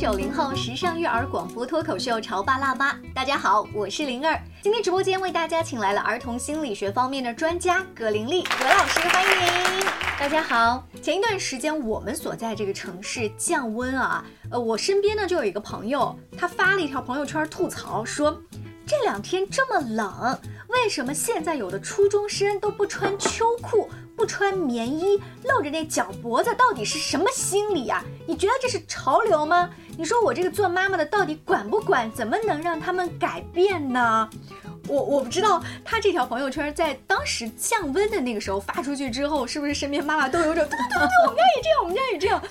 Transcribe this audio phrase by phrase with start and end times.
[0.00, 2.94] 九零后时尚育儿广播脱口秀《潮爸辣妈》。
[3.14, 4.40] 大家好，我是灵儿。
[4.62, 9.84] 今天直播间为大家请来了儿童心理学方面的专家葛玲丽葛老师，欢迎
[10.18, 10.82] 大家好。
[11.02, 18.40] 前一段时间我们所在这个城市降温啊，呃，我身边呢就有一个朋友，他发了一条朋友圈吐槽说，
[18.86, 23.86] 这两天这么冷，为什么现在有的初中生都不穿秋裤？
[24.20, 28.04] 不穿棉衣，露着那脚脖子，到底是什么心理呀？
[28.26, 29.70] 你觉得这是潮流吗？
[29.96, 32.12] 你说我这个做妈妈的到底管不管？
[32.12, 34.28] 怎么能让他们改变呢？
[34.86, 42.42] 我我不知道他这条朋友圈在当时降温的那个时候发出去之后，是不是身边妈妈都有种对对对，我们家也这样，我们家也这样。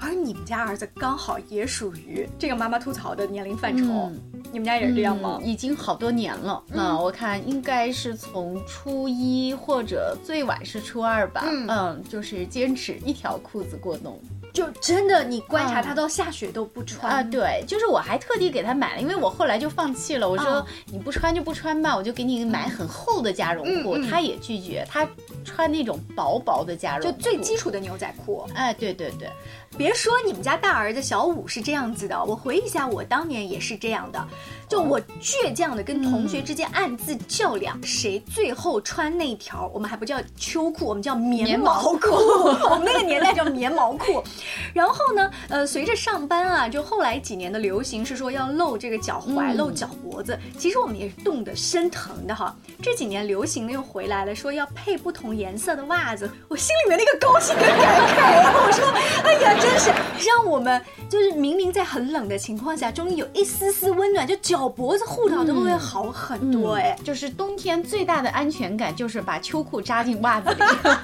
[0.00, 4.12] 而你们家儿子刚好也属于这个妈妈吐槽的年龄范畴。
[4.52, 5.38] 你们家也是这样吗？
[5.42, 6.62] 已经好多年了。
[6.68, 11.44] 那我看应该是从初一或者最晚是初二吧。
[11.68, 14.18] 嗯，就是坚持一条裤子过冬。
[14.50, 17.22] 就真的，你观察他到下雪都不穿啊？
[17.22, 20.28] 对，就是我还特地给他买了，因为我后来就放弃了。
[20.28, 23.98] 我说你不穿就不穿吧，我就给你买很厚的加绒裤。
[24.04, 25.06] 他也拒绝，他
[25.44, 28.48] 穿那种薄薄的加绒，就最基础的牛仔裤。
[28.54, 29.28] 哎，对对对。
[29.78, 34.28] 别说你们家大儿子小五是这样子的，我回忆一下，我当年也是这样的。
[34.68, 42.10] 就我倔强的跟同学之间暗自较量，谁最后穿那条，我们还不叫秋裤，我们叫棉毛裤。
[42.68, 44.22] 我们那个年代叫棉毛裤。
[44.74, 50.38] 然后呢，呃，随着上班啊，就后来几年的流行是说要露这个脚踝、露脚脖子。
[50.58, 52.54] 其实我们也是冻得生疼的哈。
[52.82, 56.30] 这几年流行的又回来了，说要配不同颜色的袜子。
[56.46, 58.86] 我心里面那个高兴跟感慨啊，我说，
[59.24, 59.90] 哎呀，真是
[60.28, 66.98] 让我们就是明明在很冷的情况下，终于有一丝丝温暖，就脚脖子护到都会好很多哎。
[67.04, 70.56] 就是冬天最大的安全感就是把秋裤扎进袜子里。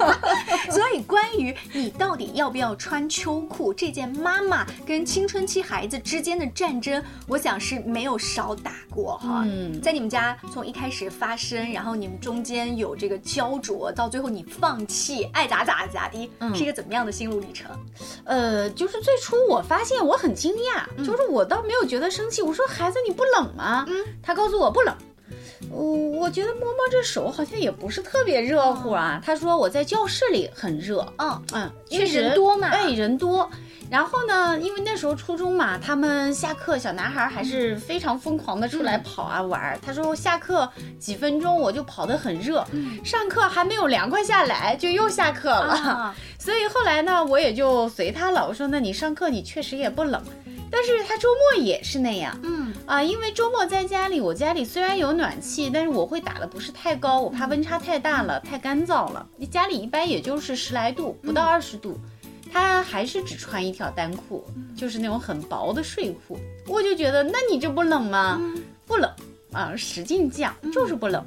[0.72, 9.42] 所以关于你到底要不要穿秋裤这件妈妈跟青春期孩子之间的战争，我想是没有少打过哈。
[9.44, 17.70] 嗯，在你们家从一开始发生，然后你们中间有这个焦灼，到最后你放弃，爱咋咋咋地，是一个怎么样的心路历程？
[18.24, 23.84] 呃，就是最初我发现我很惊讶，就是我倒没有觉得生气，我说孩子你不冷吗？
[23.88, 24.94] 嗯，他告诉我不冷。
[25.70, 29.20] 我我觉得摸摸这手好像也不是特别热乎啊。
[29.24, 31.06] 他说我在教室里很热。
[31.18, 32.68] 嗯嗯，确实人多嘛。
[32.68, 33.48] 哎，人多。
[33.90, 39.78] 然后呢，因为那时候初中嘛，他们下课小男孩还是非常疯狂的出来跑啊玩。
[39.84, 40.68] 他说下课
[40.98, 42.66] 几分钟我就跑得很热，
[43.04, 46.14] 上课还没有凉快下来就又下课了。
[46.38, 48.46] 所以后来呢，我也就随他了。
[48.46, 50.22] 我说那你上课你确实也不冷。
[50.76, 59.24] 但是他周末也是那样，嗯啊，因为周末在家里，我家里虽然有暖气，但是我会打的不是太高，我怕温差太大了，太干燥了。
[59.36, 61.96] 你家里一般也就是十来度，不到二十度，
[62.52, 64.44] 他还是只穿一条单裤，
[64.76, 66.36] 就是那种很薄的睡裤。
[66.66, 68.40] 我就觉得，那你这不冷吗？
[68.84, 69.08] 不冷
[69.52, 71.24] 啊，使劲降，就是不冷。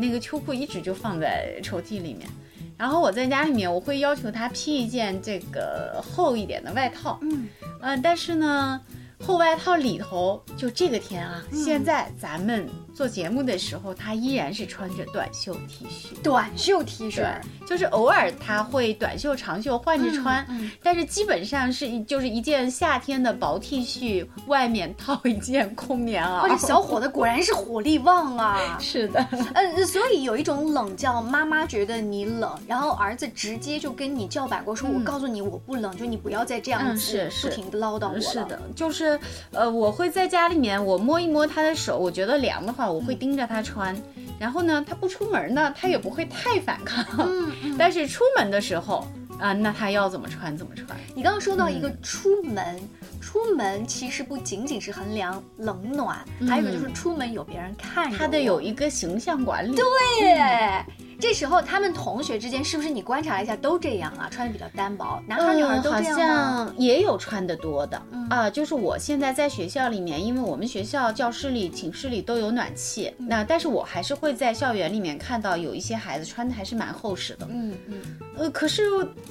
[0.00, 2.28] 那个秋裤一直就放在抽屉里面。
[2.76, 7.18] 然后我在家里面，我会要求他披一件这个厚一点的外套。
[7.22, 7.48] 嗯。
[7.80, 8.80] 呃，但是呢，
[9.18, 12.68] 厚外套里头就这个天啊，现在咱们。
[12.96, 17.26] 做节目的时候，他依然是穿着短袖 T 恤，短袖 T 恤，
[17.68, 20.46] 就是偶尔他会短袖长袖换着穿，
[20.82, 26.48] 但是基本上是就是一件夏天的薄 T 恤，外面套一件空棉袄。
[26.48, 28.78] 这小伙子果然是火力旺啊！
[28.80, 29.20] 是的，
[29.52, 38.20] 呃，所以有一种冷叫妈妈觉得你冷，然后儿子直接就跟你叫板过，说我告诉你我不冷，就你不要再这样子不停的唠叨我了。
[38.22, 39.20] 是的，就是
[39.52, 42.85] 呃，我会在家里面我摸一摸他的手，我觉得凉的话。
[42.90, 43.96] 我会盯着他穿，
[44.38, 47.04] 然后呢，他不出门呢，他也不会太反抗。
[47.18, 49.06] 嗯， 但是出门的时候
[49.38, 50.86] 啊，那他要怎么穿怎么穿。
[51.14, 52.80] 你刚刚说到一个出门，
[53.20, 59.74] 出门其实不仅仅是衡量冷暖，还有一个就是出门有别人看，他得有一个形象管理。
[59.74, 60.84] 对。
[61.18, 64.28] 这时候他们同学之间是不是你观察了一下都这样啊？
[64.30, 68.50] 穿的比较单薄，男孩女孩都这样好像也有穿的多的啊。
[68.50, 77.48] 就是我现在在学校里面，因为我们学校教室里、寝室里都有暖气，那但是我还是会在校园里面看到有一些孩子穿的还是蛮厚实的。
[77.50, 77.94] 嗯嗯。
[78.36, 78.82] 呃，可是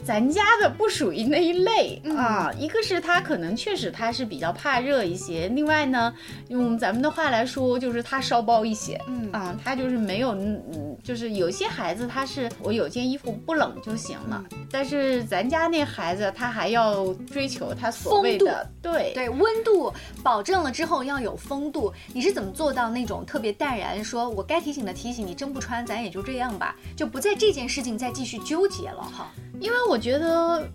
[0.04, 2.52] 咱家的不属于那一类啊。
[2.58, 6.12] 一个是他可能确实他是比较怕热一些，另外呢，
[6.48, 9.00] 用咱们的话来说就是他烧包一些。
[9.08, 11.68] 嗯啊，他就是没有，嗯，就是有些。
[11.76, 14.42] 孩子他是我有件衣服不冷就行了，
[14.72, 19.94] 但是咱家那孩子他还要追求他所谓的对对温度
[20.24, 21.94] 保证了之后要有风度。
[22.14, 29.30] 你是怎么做到那种特别淡然，说我该提醒的提醒你，真不穿咱也就这样吧，就不在这件事情再继续纠结了哈。
[29.60, 30.66] 因为我觉得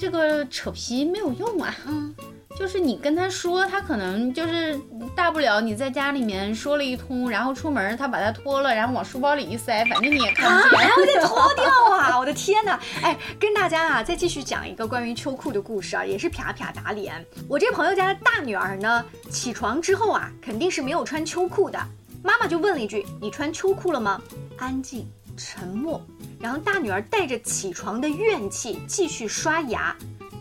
[0.00, 1.76] 这个扯皮没有用啊。
[1.86, 2.12] 嗯。
[2.60, 4.78] 就是你跟他说，他可能就是
[5.16, 11.64] 大不了你在家里面说了一通，然后出门他把它脱了，然后往书包里一塞，反正你也看不见，然后再 脱掉
[11.96, 12.18] 啊！
[12.18, 12.78] 我的天哪！
[13.02, 17.24] 哎，跟大家啊再继续讲一个关于秋裤的故事啊，也是啪啪打脸。
[17.48, 21.78] 我这朋友家的大女儿呢，起床之后啊，肯定是没有穿秋裤的，
[22.22, 24.20] 妈妈就问了一句：“你穿秋裤了吗？”
[24.60, 25.98] 安静沉默，
[26.38, 29.96] 然后大女儿带着起床的怨气继续刷牙。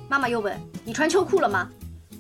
[0.10, 1.69] 妈妈又问：“你穿秋裤了吗？”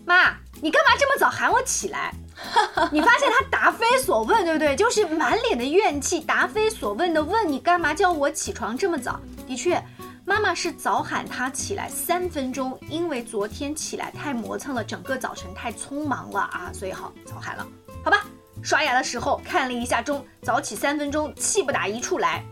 [0.09, 2.11] 妈，你干嘛这么早喊我起来？
[2.91, 4.75] 你发现他答非所问，对不对？
[4.75, 9.19] 就是满脸的怨气，答非所问的问你干嘛叫我起床这么早？
[9.45, 9.79] 的确，
[10.25, 17.67] 妈妈是早喊他起来三分钟，因为昨天起来太磨蹭了，整个早晨太匆忙了啊，所以好早喊了。
[18.03, 18.25] 好吧，
[18.63, 22.43] 刷牙的时候看了一下钟，早起三分钟，气不打一处来。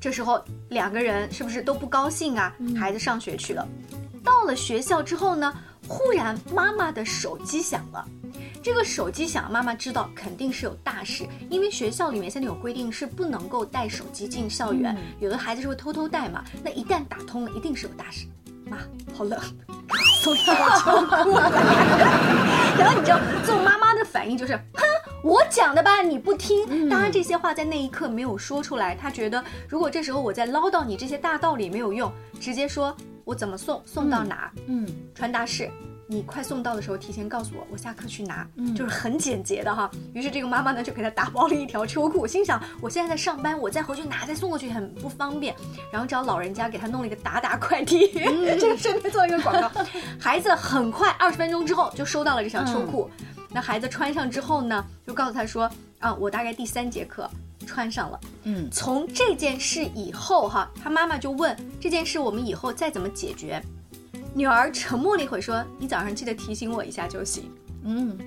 [0.00, 2.54] 这时候两个人是不是都不高兴啊？
[2.80, 3.68] 孩子上学去了，
[4.24, 5.52] 到了学校之后呢？
[5.88, 8.04] 忽然，妈妈的手机响了。
[8.62, 16.44] 这个手机响，妈妈知道肯定是有大事，因为学校里面现在有规定是不能够带手机进校园，有的孩子是会偷偷带嘛。
[16.64, 18.26] 那一旦打通了，一定是有大事。
[18.64, 18.78] 妈，
[19.14, 19.40] 好冷，
[20.24, 21.38] 送一条秋裤。
[22.76, 24.82] 然后你知道，做妈妈的反应就是，哼，
[25.22, 26.88] 我讲的吧，你不听。
[26.88, 32.96] 当然，这些话在那一刻没有说出来，他觉得如果这时候我再唠叨你这些大道理没有用，直接说。
[33.26, 33.82] 我怎么送？
[33.84, 34.52] 送到哪？
[34.68, 35.68] 嗯，传达室，
[36.06, 38.48] 你快送到的时候提前告诉我，我下课去拿。
[38.54, 39.90] 嗯，就是很简洁的哈。
[40.14, 45.52] 于是这个妈妈呢就给他打包了一条秋裤，心想我现在在上班，我再回去拿再送过去很不方便。
[45.92, 48.06] 然后找老人家给他弄了一个达达快递，
[48.60, 49.84] 这个顺便做一个广告。
[50.20, 53.10] 孩子很快二十分钟之后就收到了这条秋裤。
[53.50, 55.68] 那孩子穿上之后呢，就告诉他说
[55.98, 57.28] 啊，我大概第三节课。
[57.66, 63.60] 穿上了，嗯，从这件事以后哈，他妈妈就问这件事我们以后再怎么解决。
[64.32, 67.50] 女儿沉默了一会儿说：“你早上记得提醒我一下就行。”
[67.84, 68.18] 嗯，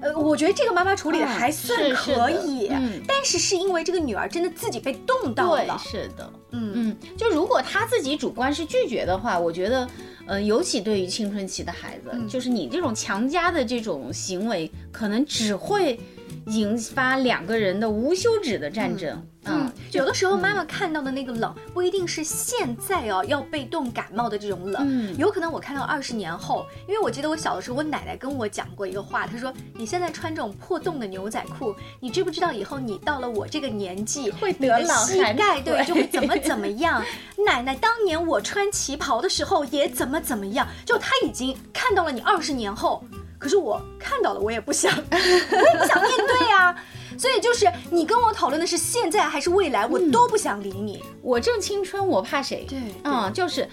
[0.00, 2.68] 呃，我觉得这个妈妈处理的还算可以，
[3.06, 6.72] 但是是因为这个女儿真的自己被冻到了，是的，嗯。
[6.74, 9.88] 嗯，就如果她自己主观是拒绝的话，我觉得，
[10.26, 16.00] 呃，尤其对于青春期的孩子，就是你这种强加的这种行为，可能只会。
[16.46, 19.26] 引发两个人的无休止的战争。
[19.44, 37.04] 嗯，有的时候妈妈看到的那个冷，不一定是现在哦要被冻感冒的这种冷，嗯，有可能我看到二十年后，因为我记得我小的时候，我奶奶跟我讲过一个话，她说你现在穿这种破洞的牛仔裤，你知不知道以后你到了我这个年纪会得老膝盖对就会怎么怎么样？
[37.44, 40.68] 奶奶当年我穿旗袍的时候也怎么怎么样？
[40.86, 43.04] 就她已经看到了你二十年后。
[43.42, 46.72] 可是我看到了，我也不想， 我也不想面对呀。
[47.18, 51.02] 所以就是你跟我讨论的是现在还是未来，我都不想理你。
[51.20, 52.64] 我正青春，我怕谁？
[52.68, 53.68] 对，嗯，就是，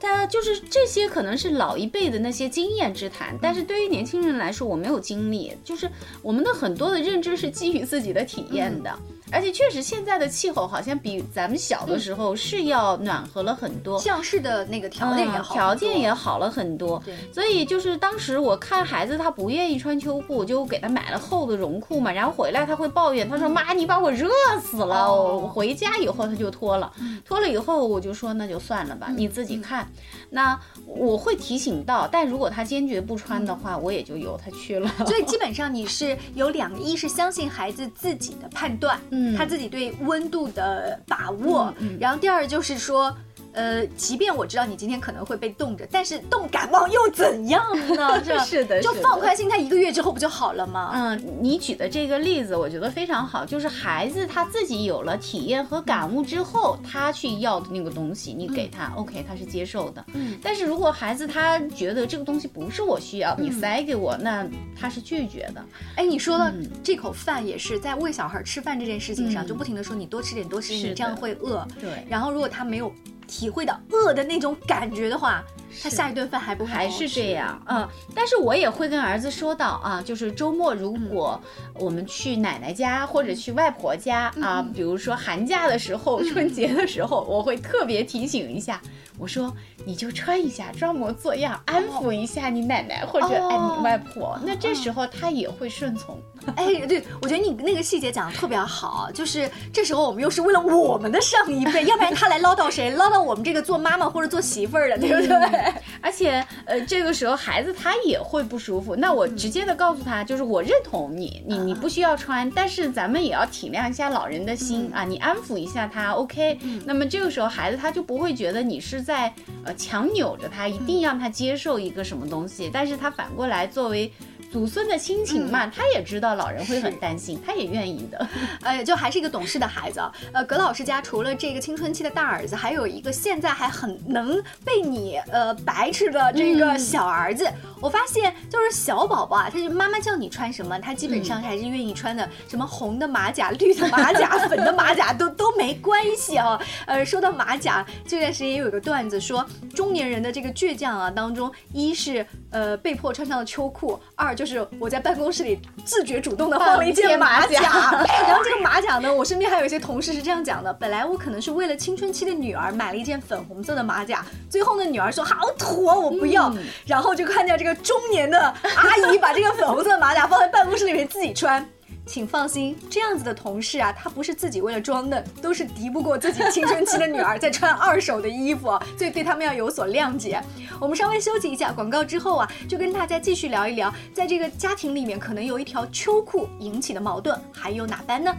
[0.00, 5.88] 他就是这些可能是老一辈的那些经验之谈，但是对于年轻人来说，我没有经历，就是
[6.22, 8.98] 我们的很多的认知是基于自己的体验的。
[9.32, 17.02] 而且确实，现在的气候好像比咱们小的时候是要暖和了很多，降室的那个条件也好，条件也好了很多。
[17.04, 22.12] 对，所以就是当时我看孩子他不愿意穿秋裤，就给他买了厚的绒裤嘛。
[22.12, 24.28] 然后回来他会抱怨，他说：“妈，你把我热
[24.62, 26.92] 死了。”我回家以后他就脱了，
[27.24, 29.88] 脱了以后我就说：“那就算了吧，你自己看。”
[30.30, 34.90] 那我会提醒到，但如果他坚决不穿的话，我也就由他去了。
[35.06, 39.36] 所以基本上你是有两个：一是相信孩子自己的判断， 嗯。
[39.36, 43.16] 他自己对温度的把握，然后第二就是说。
[43.54, 47.64] 呃，即便我知道你今天可能会被冻着，但是冻感冒又怎样
[47.96, 48.22] 呢？
[48.44, 50.90] 是 的，就放宽心态，一个月之后不就好了吗？
[50.94, 60.04] 嗯，你举的这个例子我觉得非常好，就是孩子他自己有了体验和感悟之后，他去要的那个东西，你给他，OK，他是接受的。
[60.14, 64.44] 嗯，但是如果孩子他觉得这个东西不是我需要，你塞给我，那
[64.78, 65.64] 他是拒绝的。
[65.94, 71.64] 哎，你说的这口饭也是在喂小孩吃饭这件事情上，就不停的说你多吃点，多吃点，你这样会饿。
[71.80, 72.92] 对，然后如果他没有。
[73.26, 75.42] 体会到饿的那种感觉的话，
[75.82, 77.60] 他下一顿饭还不还是这样？
[77.66, 81.40] 嗯，但是我也会跟儿子说到啊，就是周末如果
[81.74, 88.80] 我们去奶奶家或者去外婆家啊，比如说寒假的时候、春节的时候，我会特别提醒一下，
[89.18, 89.54] 我说
[89.84, 96.18] 你就穿一下，装模作样，安抚一下你奶奶或者哎你外婆，那这时候他也会顺从。
[96.56, 102.90] 哎，对，我觉得你那个细节讲的特别好，就是这时候我们又是为了我们的上一辈，要不然他来唠叨谁？
[102.90, 105.74] 唠叨我们这个做妈妈或者做媳妇儿的，对不对？
[106.02, 108.94] 而且呃，这个时候孩子他也会不舒服。
[108.96, 116.58] 那我直接的告诉他，就是我认同你，你你不需要穿，但是咱们也要体谅一下老人的心啊，你安抚一下他，OK。
[116.84, 119.32] 那么这个时候孩子他就不会觉得你是在
[119.64, 124.10] 呃强扭着他，一定让他接受一个什么东西，但是他反过来作为。
[124.52, 128.28] 祖孙的亲情嘛，他也知道老人会很担心，他也愿意的。
[128.62, 130.00] 呃，就还是一个懂事的孩子。
[130.32, 137.50] 呃，葛老师家除了这个青春期的大儿子，还有一个现在还很能被你呃白痴的这个小儿子。
[137.84, 142.26] 我发现就是小宝宝啊，他就妈妈叫你穿什么，他基本上还是愿意穿的。
[142.48, 146.58] 什么红的马甲、绿的马甲、粉的马甲都都没关系啊。
[146.86, 154.46] 呃，说到马甲，这段时间也有一个段子说，中年人的这个倔强啊当中，一是呃被迫穿上了秋裤，二就。
[154.46, 157.60] 是我在办公室里自觉主动的放了一件马甲，
[158.28, 166.54] 然后这个马甲呢，我身边还有一些同事是这样讲的：本来我可能是为了青春期的女儿买了一件粉红色的马甲，最后呢，女儿说好土，我不要，
[166.86, 168.38] 然后就看见这个中年的
[168.76, 171.64] 阿姨把这个粉红色的马甲放在办公室里面自己穿。
[172.06, 180.38] 请放心，这样子的同事啊，他不是自己为了装嫩，都是敌不过自己青春期的女儿在穿二手的衣服， 所以对他们要有所谅解。
[180.78, 188.30] 我们稍微休息一下广告之后啊，就跟大家继续聊一聊，在这个家庭里面可能有一条秋裤引起的矛盾还有哪般呢？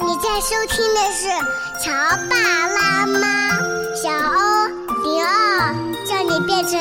[0.00, 1.28] 你在收听的是
[1.84, 1.92] 《乔
[2.30, 3.58] 爸拉妈》，
[3.94, 5.72] 小欧零二，
[6.04, 6.72] 叫你变成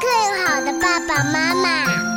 [0.00, 2.13] 更好的爸爸妈妈。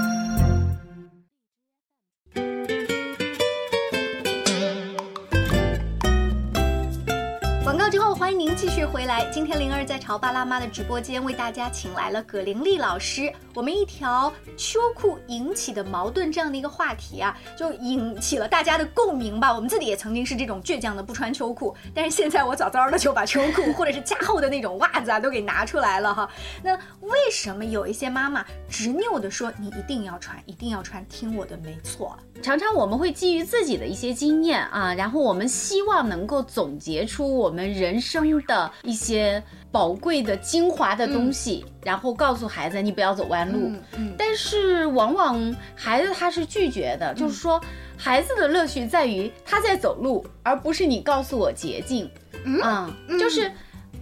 [8.92, 9.30] 回来。
[9.30, 13.32] 今天灵儿在潮爸辣妈的直播间为大家请来了葛玲丽老师。
[13.54, 19.54] 我们一条秋裤引起的矛盾这样的一个话题啊，就引起了大家的共鸣吧。
[19.54, 26.30] 我们自己也曾经是这种倔强的不穿秋裤，但是现在我早早的就把秋裤或者是加厚的那种袜子啊都给拿出来了哈。
[26.64, 32.18] 那为什么有一些妈妈执拗的说你一定要穿，一定要穿，听我的没错？
[32.42, 43.72] 常常我们会基于自己的一些经验啊，然后我们希望能够总结出我们人生的一些宝贵的精华的东西，然后告诉孩子你不要走弯路。
[44.18, 47.60] 但是往往孩子他是拒绝的，就是说
[47.98, 52.10] 孩子的乐趣在于他在走路，而不是你告诉我捷径。
[52.44, 53.52] 嗯，就是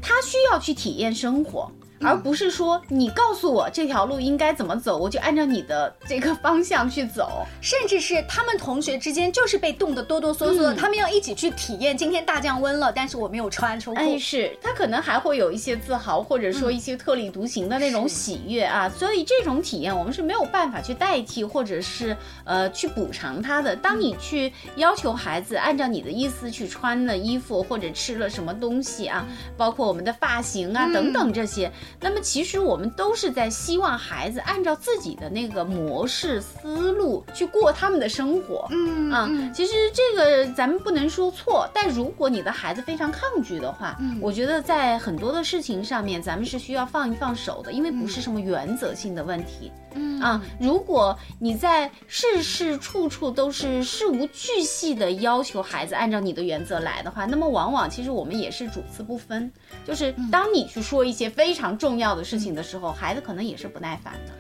[0.02, 1.72] 他需要去体验生活。
[2.06, 7.46] 而不是说你告诉我这条路应该怎么走，我就按照你的这个方向去走。
[7.62, 14.00] 甚至是他们同学之间就是被冻得哆哆嗦嗦的，他们要一起去体验今天大降温了，但是我没有穿秋裤。
[14.00, 18.88] 哎，是他可能还会有一些自豪，或者说一些特立独行的那种喜悦啊。
[18.90, 23.76] 所以这种体验我们是没有办法去代替，或者是呃去补偿他的。
[23.76, 29.26] 当你去要求孩子按照你的意思去穿了衣服，或者吃了什么东西啊，
[29.58, 31.72] 包括我们的发型啊等等这些。
[32.00, 38.68] 那么其实我们都是在希望孩子按照自己的那个模式思路去过他们的生活。
[38.72, 49.72] 嗯啊，其实这个咱们不能说错，但如果你的孩子非常抗拒的话，我觉得在很多的事情上面咱们是需要放一放手的，因为不是什么原则性的问题。
[49.74, 49.82] 嗯
[50.22, 59.52] 啊，如果你在事事处处都是事无巨细的要求孩子按照你的原则来的话，那么往往其实我们也是主次不分。
[59.86, 64.34] 就是当你去说一些非常重要的事情的时候，孩子可能也是不耐烦的。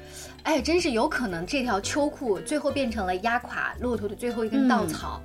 [0.43, 5.21] 哎，真是有可能这条秋裤最后变成了压垮骆驼的最后一根稻草。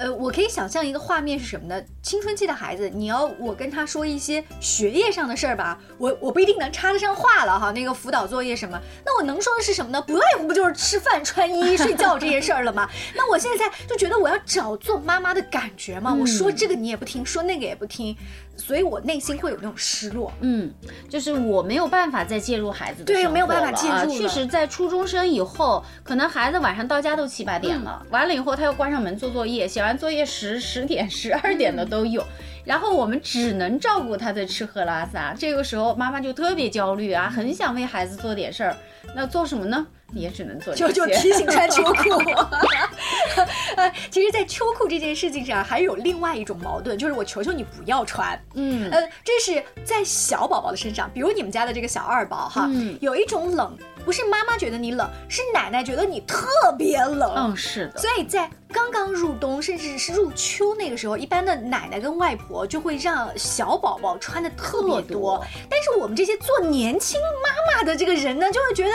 [0.00, 1.78] 呃，我可以想象一个画面是什么呢？
[2.02, 7.70] 青春期的孩子，你要我跟他说一些学业上的事儿吧，我我不一定能插得上话了哈。
[7.72, 10.00] 那个辅导作业什么，那我能说的是什么呢？
[10.00, 12.88] 不外乎不就是吃饭、穿衣、睡觉这些事儿了吗？
[13.14, 16.14] 那我现在就觉得我要找做妈妈的感觉嘛。
[16.14, 18.16] 我说这个你也不听，说那个也不听，
[18.56, 20.32] 所以我内心会有那种失落。
[20.40, 20.72] 嗯，
[21.10, 24.18] 就是我没有办法再介入孩子的对，没有办法介入。
[24.18, 29.89] 确实，在初中生以后，可能孩子晚上到家都七八点了，完了以后他又关上门做作业，写完。
[29.96, 32.24] 作业十十点十二点的都有，
[32.64, 38.76] 然后我们只能照顾他的吃喝拉撒，这个时候妈妈就特别焦虑啊，很想为孩子做点事儿，
[39.14, 39.86] 那做什么呢？
[40.12, 42.10] 也只能做就就提醒穿秋裤。
[43.76, 48.38] 呃，其实，在秋裤这件事情上，还有另外一种矛盾，就是我求求你不要穿。
[48.54, 52.68] 嗯，呃，这是在小宝宝的身上，比如你们家的这个小二宝哈，
[53.00, 53.76] 有一种冷。
[54.02, 56.48] 不是妈妈觉得你冷，是奶奶觉得你特
[56.78, 57.34] 别冷。
[57.36, 58.00] 嗯，是的。
[58.00, 65.44] 所以在刚刚入冬，甚至是入秋那个时候，一般的奶奶跟外婆就会让小宝宝穿的特别多。
[65.68, 68.90] 但是我们这些做年轻妈妈的这个人呢，就会觉得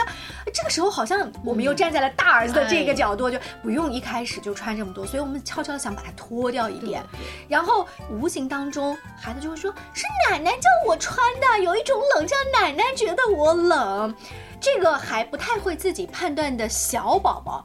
[0.56, 7.04] 这个时候好像我们又站在了大儿子的这个角度，就不用一开始就穿这么多，所以我们悄悄想把它脱掉一点，
[7.46, 14.14] 然后无形当中孩子就会说：“是奶奶叫我穿的，有一种冷，叫奶奶觉得我冷。”
[14.58, 17.62] 这个还不太会自己判断的小宝宝。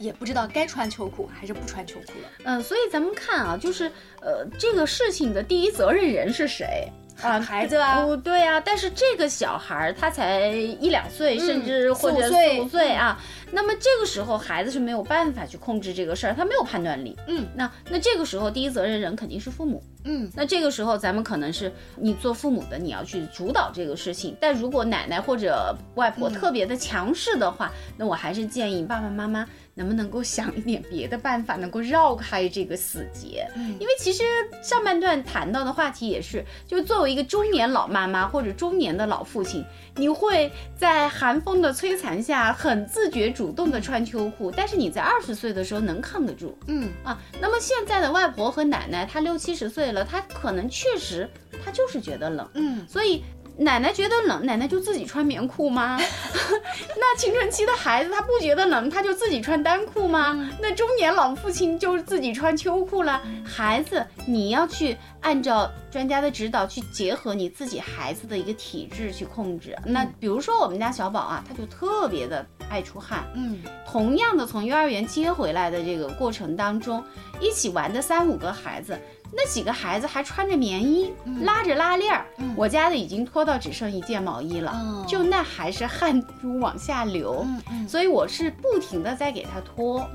[0.00, 2.28] 也不知道该穿秋裤还是不穿秋裤了。
[2.46, 3.84] 嗯，所以咱们看啊，就是
[4.20, 6.90] 呃，这个事情的第一责任人是谁？
[7.24, 13.18] 啊， 孩子啊，不对啊，但是这个小孩儿他才一两岁，甚至或者四五岁啊，
[13.54, 17.16] 那么这个时候孩子是没有办法去控制这个事儿，他没有判断力。
[17.28, 19.82] 嗯，那那这个时候第一责任人肯定是父母。
[20.06, 24.36] 嗯，那这个时候咱们可能是你做父母的，你要去主导这个事情。
[24.38, 29.48] 但如果奶奶或者外婆特别的强势的话，那我还是建议爸爸妈妈。
[29.76, 33.44] 能不能够想一点别的办法，能够绕开这个死结？
[33.56, 34.22] 嗯，因为其实
[34.62, 39.64] 上半段谈到的话题也是，就作为一个中年老妈妈或者中年的老父亲，
[39.96, 46.56] 你会在寒风的摧残下很自觉主动的穿秋裤，但是你在二十岁的时候能抗得住？
[46.66, 51.28] 嗯啊，那么现在的外婆和奶奶，她六七十岁了，她可能确实
[51.64, 53.22] 她就是觉得冷，嗯，所以。
[53.56, 55.96] 奶奶觉得冷，奶奶就自己穿棉裤吗？
[56.96, 60.50] 那青春期的孩子他不觉得冷，他就自己穿单裤吗？
[60.60, 63.22] 那中年老父亲就自己穿秋裤了。
[63.44, 69.76] 孩子，你要去按照专家的指导去结合你自己孩子的一个体质去控制。
[69.84, 73.24] 那比如说我们家小宝啊，他就特别的爱出汗。
[73.36, 77.02] 嗯，同样的从幼儿园接回来的这个过程当中，
[77.40, 78.98] 一起玩的三五个孩子。
[79.36, 81.12] 那几个孩子还穿着棉衣，
[81.42, 82.24] 拉着拉链儿。
[82.56, 87.44] 我家的已经脱到只剩一件毛衣了，就那还是汗珠往下流。
[87.88, 90.08] 所以我是不停的在给他脱。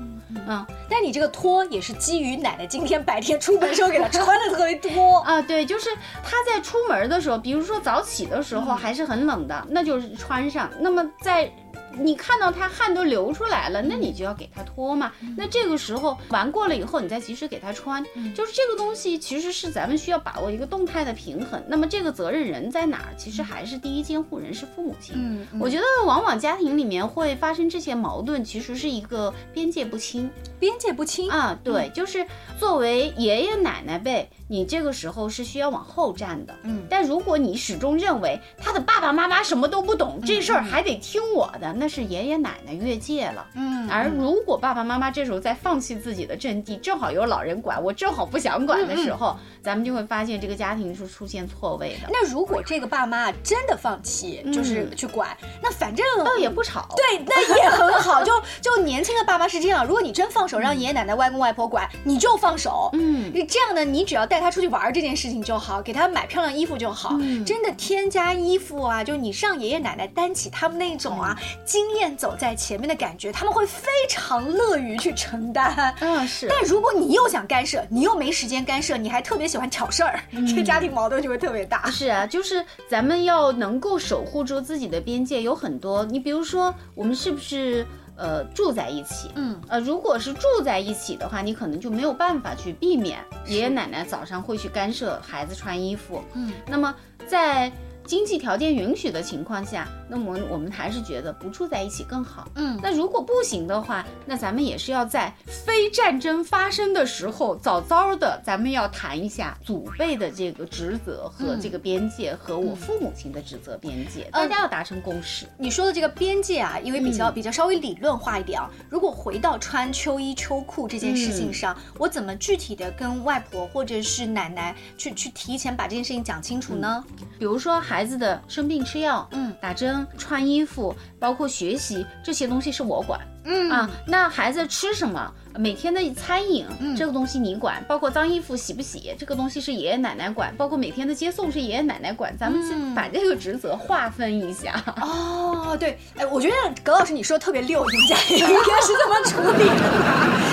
[0.48, 5.42] 嗯，但你这个脱也是基于奶奶今天白天出门时候给他穿的特别多 啊。
[5.42, 5.90] 对，就是
[6.24, 10.70] 他在出门的时候，比如说早起的时候还是很冷的，那就是穿上。
[10.80, 11.50] 那么在
[11.98, 15.12] 你看到他汗都流出来了，那你就要给他脱嘛。
[15.36, 18.02] 那这个时候玩过了以后，你再及时给他穿。
[18.34, 21.62] 就是这个东西其实是咱们需要把握一个动态的平衡。
[21.66, 23.14] 那么这个责任人在哪儿？
[23.16, 25.14] 其实还是第一监护人是父母亲。
[25.16, 30.30] 嗯，我觉得往往家庭里面会发生这些矛盾，其实是一个边界不清。
[30.58, 32.26] 边界不清啊，对，就是
[32.58, 34.30] 作为爷爷奶奶辈。
[34.50, 43.88] 你这个时候是需要往后站的，嗯，但如果你始终认为他的爸爸妈妈什么都不懂，这事儿还得听我的，那是爷爷奶奶越界了，嗯。
[43.88, 52.08] 而如果爸爸妈妈这时候在放弃自己的阵地，正好有老人管，我正好不想管的时候，咱们就会发现这个家庭是出现错位的。
[52.10, 58.24] 那如果这个爸妈真的放弃，就是去管，那反正倒也不吵，对，那也很好。
[58.24, 64.39] 就就年轻的爸妈是这样，如果你真放手让爷爷奶奶、外公外婆管，你就放手，嗯，你这样呢，你只要带。
[64.40, 67.16] 他出去玩这件事情就好，给他买漂亮衣服就好。
[67.46, 75.94] 真的添加衣服啊，就你上爷爷奶奶担起他们那种啊经验走在前面的感觉，他们会非常乐于去承担。
[76.00, 76.48] 嗯， 是。
[76.48, 81.90] 但如果你又想干涉，你又没时间干涉，你还特别喜欢挑事儿，这家庭矛盾就会特别大。
[81.90, 86.04] 是啊，就是咱们要能够守护住自己的边界，有很多。
[86.06, 87.86] 你比如说，我们是不是？
[88.20, 93.18] 呃，住在一起，嗯，呃，如果是住在一起的话，你可能就没有办法去避免。
[93.46, 96.94] 爷爷奶奶早上会去干涉孩子穿衣服，嗯，那么
[97.26, 97.72] 在。
[98.06, 102.48] 经济条件允许的情况下，那么我们还是觉得不住在一起更好。
[102.56, 115.46] 嗯，那如果不行的话，那咱们也是要在非战争发生的时候，早早的咱们要谈一下祖辈的这个职责和这个边界，和我父母亲的职责边界，大家要达成共识。
[115.56, 127.04] 你说的这个边界啊，因为比较比较稍微理论化一点啊，如果回到穿秋衣秋裤这件事情上，我怎么具体的跟外婆或者是奶奶去去提前把这件事情讲清楚呢？
[127.38, 133.68] 比如说孩子的生病吃药，嗯，打针、穿衣服，包括学习这些东西是我管，嗯。
[133.68, 135.28] 啊，那孩子吃什么？
[135.56, 136.64] 每天的餐饮
[136.96, 144.80] 这个东西你管，包括脏衣服洗不洗这个东西是爷爷奶奶管，包括每天的接送是爷爷奶奶管，咱们先把这个职责划分一下。
[145.02, 150.49] 哦，对，哎，我觉得葛老师你说的特别溜，你们家应该是这么处理的，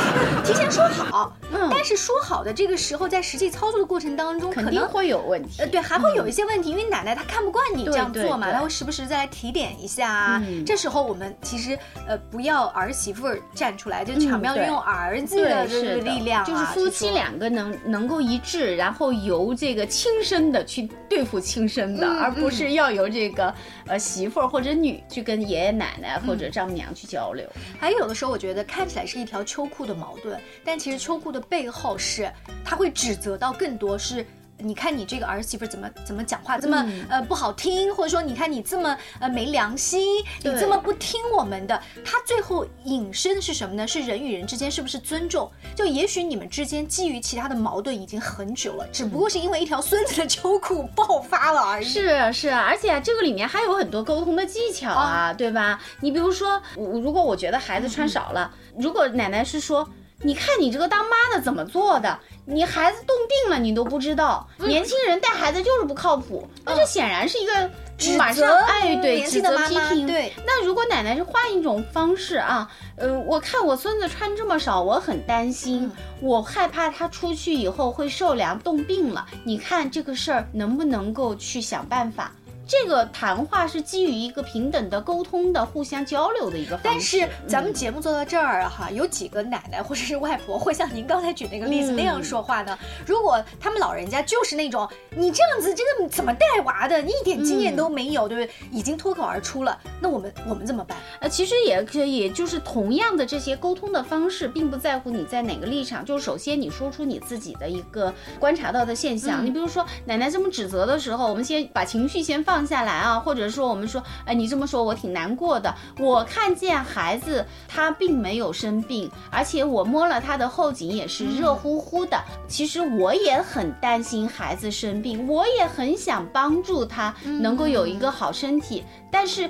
[0.48, 1.38] 提前说好。
[1.52, 5.62] 嗯，但是说好的这个时候，在实际操作的过程当中，肯定会有问题。
[5.62, 10.44] 呃，对，还会有一些问题，因为奶奶她看不惯你这样做嘛，她会时不时再来提点一下啊。
[10.66, 14.78] 这时候我们其实呃不要儿媳妇站出来，就巧妙运用。
[14.88, 23.54] 儿子的这个力量，就是夫妻两个能能够一致，然后由这个亲生的去对付亲生的，而不是要由这个
[23.86, 27.46] 呃媳妇儿或者女去跟爷爷奶奶或者丈母娘去交流。
[27.80, 32.32] 还有的时候，我觉得看起来是一条秋裤的矛盾，但其实秋裤的背后是
[32.64, 34.26] 他会指责到更多是。
[34.60, 43.88] 你看你这个儿媳妇怎么怎么讲话这么、嗯呃不好听，或者说你看你这么呃没良心，你这么不听我们的，他最后引申的是什么呢？
[43.88, 45.48] 是人与人之间是不是尊重？
[45.76, 51.86] 就也许你们之间基于其他的矛盾已经很久了，只不过是因为一条孙子的秋裤爆发了而已。
[51.86, 55.80] 是啊是啊，而且啊这个里面还有很多沟通的技巧啊，对吧？
[56.00, 59.88] 你比如说，我如果我觉得孩子穿少了，如果奶奶是说。
[60.24, 62.20] 你看你这个当妈的怎么做的？
[62.46, 70.08] 你孩子冻病了你都不知道，年轻人带孩子就是不靠谱，那这显然是一个指马上责哎对年指责批评。
[70.08, 79.28] 对，那如果奶奶是换一种方式啊，呃，我看我孙子穿这么少，我很担心，嗯我害怕他出去以后会受凉冻病了。
[79.44, 82.32] 你看这个事儿能不能够去想办法？
[82.68, 87.20] 这个谈话是基于一个平等的沟通的、互相交流的一个方式。
[87.20, 92.78] 但是咱们嗯节目做到这儿啊哈，有几个奶奶或者是外婆会像您刚才举那个例子嗯那样说话呢？
[93.06, 98.54] 如果他们老人家就是那种你这样子真的怎么带娃的，你一点经验都没有，对不对？
[98.72, 100.98] 已经脱口而出了，那我们我们怎么办？
[101.22, 106.04] 呃，其实也可以，就是同样的这些沟通的方式，并不在乎你在哪个立场。
[106.04, 109.44] 就是首先你说出你自己的一个观察到的现象。
[109.44, 115.72] 嗯你比如说奶奶这么指责的时候，我们先把情绪先放放下来啊，或者说我们说，哎，你这么说我挺难过的。
[116.00, 122.20] 我看见孩子他并没有生病，而且我摸了他的后颈也是热乎乎的。
[122.48, 128.84] 其实我也很担心孩子生病，我也很想帮助他能够有一个好身体。
[129.12, 129.48] 但是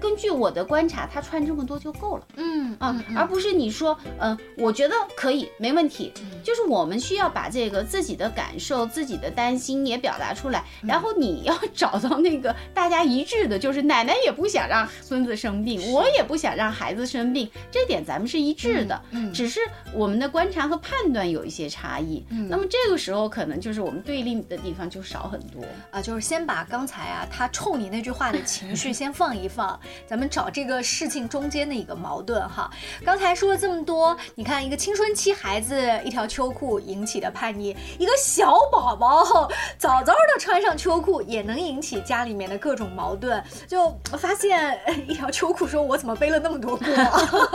[0.00, 6.12] 根据我的观察，他穿这么多就够了嗯啊，而不是你说，嗯、我觉得可以，没问题。
[6.20, 19.58] 嗯就是我们需要把这个自己的感受、自己的担心也表达出来，嗯然后你要 找到那个大家一致的，就是奶奶也不想让孙子生病，我也不想让孩子生病，这点咱们是一致的，嗯嗯只是
[19.92, 22.24] 我们的观察和判断有一些差异。
[22.30, 25.64] 嗯那么这个时候可能就是我们对立的地方就少很多。
[25.90, 29.65] 啊，就是先把刚才啊他冲你那句话的情绪 先放一放，
[30.06, 32.70] 咱们找这个事情中间的一个矛盾哈。
[33.04, 39.24] 刚才说了这么多，你看一个青春期孩子一条秋裤引起的叛逆，一个小宝宝
[39.78, 46.86] 早早的穿上秋裤也能引起家里面的各种矛盾，就发现呃一条秋裤说我怎么背了那么多锅？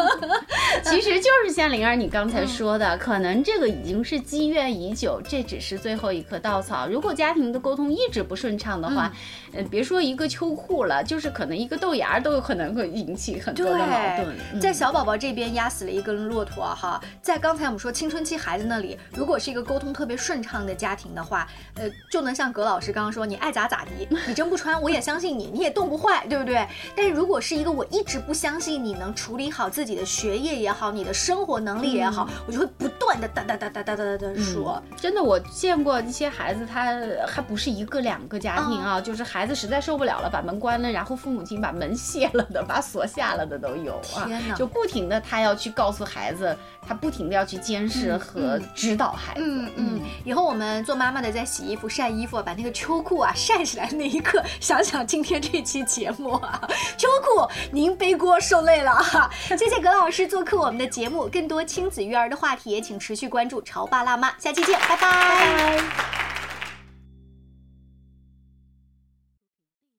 [0.83, 6.87] 其实就是像灵儿你刚才说的，可能这个已经是积怨已久，这只是最后一棵稻草。
[6.87, 9.11] 如果家庭的沟通一直不顺畅的话，
[9.53, 13.85] 嗯、别说一个秋裤了，就是可能一个豆芽儿都有可能会引起很多的矛
[14.17, 14.35] 盾。
[14.53, 26.67] 嗯在小宝宝这边压死了一根骆驼哈，在刚才我们说青春期孩子那里，如果是一个沟通特别顺畅的家庭的话，呃，就能像葛老师刚刚说，你爱咋咋地，你真不穿我也相信你，你也冻不坏，对不对？
[26.95, 36.93] 但是如果是一个我一直不相信你能处理好自己的学业也好，你的生活能力也好，我就会不断的哒哒哒哒哒哒哒的说，真的，我见过一些孩子，他
[37.27, 44.25] 还不是一个两个家庭啊，就是孩子实在受不了了，把门关了，然后父母亲把门卸了的，把锁下了的都有啊。
[44.25, 46.55] 天哪，就不停的他要去告诉孩子，
[46.87, 49.41] 他不停的要去监视和指导孩子。
[49.43, 56.61] 嗯嗯，以后我们做妈妈的在洗衣服、晒衣服，把那个秋裤啊晒起来那一刻，想想今天这期节目啊，
[56.97, 64.97] 秋裤您背锅受累了哈、 谢谢葛老师做客我们的节目，更多亲子育儿的话题，也请持续关注潮爸辣妈，下期见，拜拜。
[64.97, 66.30] 拜拜